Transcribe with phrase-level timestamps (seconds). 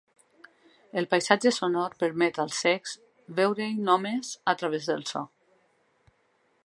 [1.01, 2.95] El paisatge sonor permet als cecs
[3.41, 5.23] veure-hi només a través del so.